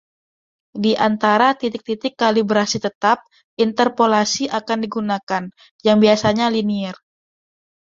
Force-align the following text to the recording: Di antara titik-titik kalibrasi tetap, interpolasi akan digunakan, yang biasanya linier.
Di 0.83 0.93
antara 1.07 1.49
titik-titik 1.61 2.13
kalibrasi 2.21 2.77
tetap, 2.85 3.17
interpolasi 3.65 4.43
akan 4.59 4.79
digunakan, 4.89 5.43
yang 5.87 5.97
biasanya 6.03 6.47
linier. 6.55 6.95